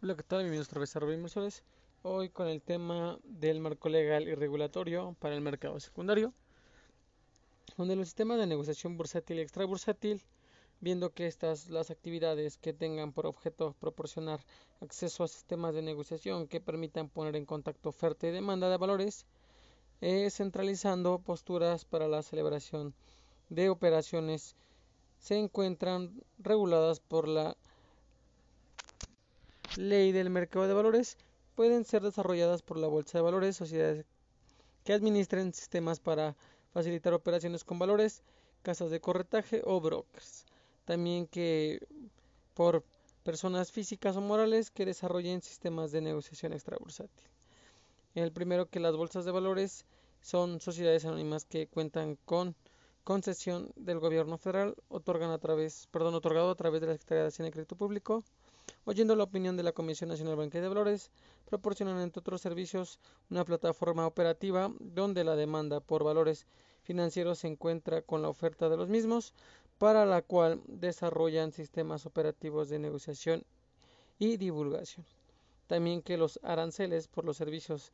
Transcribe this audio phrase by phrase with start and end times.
[0.00, 0.38] Hola, ¿qué tal?
[0.38, 1.64] Bienvenidos otra vez a Inversores.
[2.02, 6.32] Hoy con el tema del marco legal y regulatorio para el mercado secundario,
[7.76, 10.22] donde los sistemas de negociación bursátil y extrabursátil,
[10.78, 14.38] viendo que estas las actividades que tengan por objeto proporcionar
[14.80, 19.26] acceso a sistemas de negociación que permitan poner en contacto oferta y demanda de valores,
[20.00, 22.94] eh, centralizando posturas para la celebración
[23.48, 24.54] de operaciones,
[25.18, 27.56] se encuentran reguladas por la
[29.78, 31.16] ley del mercado de valores
[31.54, 34.04] pueden ser desarrolladas por la Bolsa de Valores, sociedades
[34.82, 36.36] que administren sistemas para
[36.72, 38.22] facilitar operaciones con valores,
[38.62, 40.46] casas de corretaje o brokers.
[40.84, 41.78] También que
[42.54, 42.82] por
[43.22, 47.28] personas físicas o morales que desarrollen sistemas de negociación extrabursátil.
[48.16, 49.84] El primero que las bolsas de valores
[50.20, 52.56] son sociedades anónimas que cuentan con
[53.04, 57.28] concesión del gobierno federal, otorgan a través, perdón, otorgado a través de la Secretaría de
[57.28, 58.24] Hacienda y Crédito Público,
[58.84, 61.10] oyendo la opinión de la Comisión Nacional Bancaria de Valores,
[61.46, 62.98] proporcionan entre otros servicios
[63.30, 66.46] una plataforma operativa donde la demanda por valores
[66.82, 69.34] financieros se encuentra con la oferta de los mismos,
[69.78, 73.44] para la cual desarrollan sistemas operativos de negociación
[74.18, 75.06] y divulgación.
[75.66, 77.92] También que los aranceles por los servicios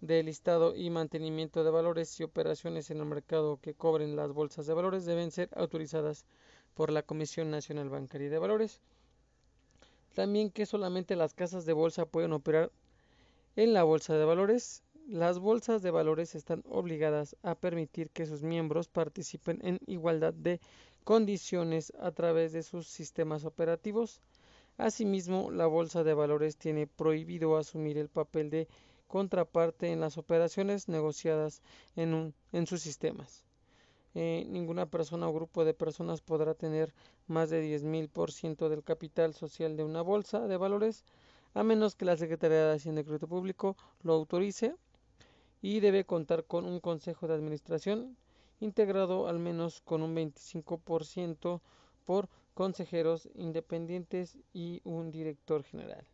[0.00, 4.66] de listado y mantenimiento de valores y operaciones en el mercado que cobren las bolsas
[4.66, 6.26] de valores deben ser autorizadas
[6.74, 8.80] por la Comisión Nacional Bancaria de Valores.
[10.14, 12.70] También que solamente las casas de bolsa pueden operar
[13.56, 14.82] en la bolsa de valores.
[15.06, 20.60] Las bolsas de valores están obligadas a permitir que sus miembros participen en igualdad de
[21.04, 24.20] condiciones a través de sus sistemas operativos.
[24.78, 28.68] Asimismo, la bolsa de valores tiene prohibido asumir el papel de
[29.06, 31.62] contraparte en las operaciones negociadas
[31.94, 32.34] en,
[32.66, 33.44] sus sistemas.
[34.14, 36.94] Eh, ninguna persona o grupo de personas podrá tener
[37.26, 41.04] más de 10.000% del capital social de una bolsa de valores,
[41.52, 44.76] a menos que la Secretaría de Hacienda y Crédito Público lo autorice,
[45.62, 48.16] y debe contar con un consejo de administración
[48.60, 51.60] integrado al menos con un 25%
[52.04, 56.04] por consejeros independientes y un director general.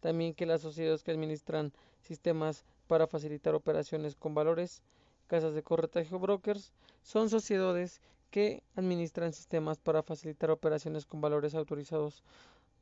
[0.00, 4.82] También que las sociedades que administran sistemas para facilitar operaciones con valores
[5.28, 6.72] casas de corretaje o brokers
[7.02, 8.00] son sociedades
[8.30, 12.24] que administran sistemas para facilitar operaciones con valores autorizados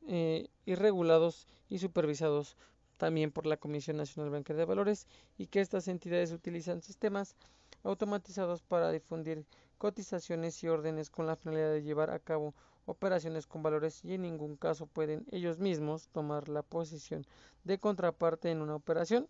[0.07, 2.57] eh, y regulados y supervisados
[2.97, 5.07] también por la Comisión Nacional Bancaria de Valores
[5.37, 7.35] y que estas entidades utilizan sistemas
[7.83, 9.45] automatizados para difundir
[9.77, 12.53] cotizaciones y órdenes con la finalidad de llevar a cabo
[12.85, 17.25] operaciones con valores y en ningún caso pueden ellos mismos tomar la posición
[17.63, 19.27] de contraparte en una operación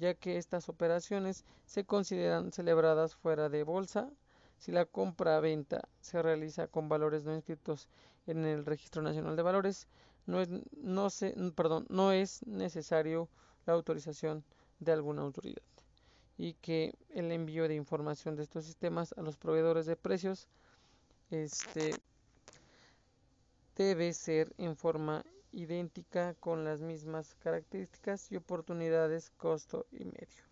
[0.00, 4.10] ya que estas operaciones se consideran celebradas fuera de bolsa.
[4.58, 7.86] Si la compra-venta se realiza con valores no inscritos
[8.26, 9.86] en el Registro Nacional de Valores,
[10.26, 11.08] no es, no,
[11.54, 13.28] perdón, no es necesario
[13.66, 14.42] la autorización
[14.78, 15.62] de alguna autoridad
[16.38, 20.48] y que el envío de información de estos sistemas a los proveedores de precios
[21.30, 21.94] este,
[23.76, 30.44] debe ser en forma idéntica con las mismas características y oportunidades, costo y medio.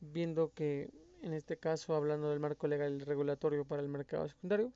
[0.00, 0.90] Viendo que
[1.22, 4.72] en este caso, hablando del marco legal y regulatorio para el mercado secundario,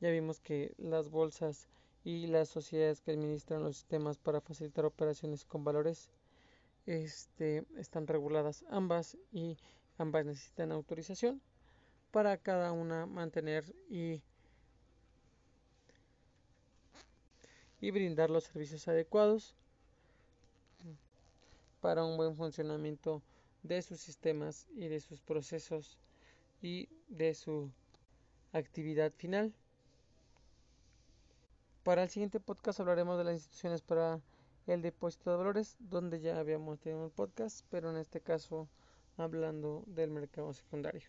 [0.00, 1.68] ya vimos que las bolsas
[2.04, 6.10] y las sociedades que administran los sistemas para facilitar operaciones con valores
[6.86, 9.58] este, están reguladas ambas y
[9.98, 11.40] ambas necesitan autorización
[12.10, 14.22] para cada una mantener y
[17.80, 19.54] y brindar los servicios adecuados
[21.80, 23.22] para un buen funcionamiento
[23.62, 25.98] de sus sistemas y de sus procesos
[26.62, 27.70] y de su
[28.52, 29.52] actividad final.
[31.82, 34.20] Para el siguiente podcast hablaremos de las instituciones para
[34.66, 38.68] el depósito de valores, donde ya habíamos tenido un podcast, pero en este caso
[39.16, 41.08] hablando del mercado secundario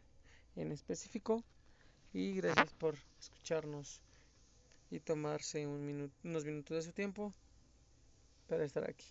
[0.56, 1.44] en específico.
[2.14, 4.02] Y gracias por escucharnos
[4.92, 7.34] y tomarse un unos minutos de su tiempo
[8.48, 9.08] para estar aquí.